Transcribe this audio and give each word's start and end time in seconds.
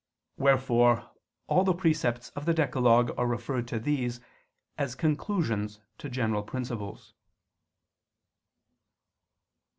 Wherefore 0.35 1.11
all 1.45 1.63
the 1.63 1.75
precepts 1.75 2.29
of 2.29 2.45
the 2.45 2.55
decalogue 2.55 3.11
are 3.19 3.27
referred 3.27 3.67
to 3.67 3.77
these, 3.79 4.19
as 4.75 4.95
conclusions 4.95 5.79
to 5.99 6.09
general 6.09 6.41
principles. 6.41 7.13